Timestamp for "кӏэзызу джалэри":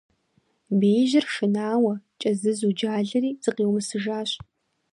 2.21-3.31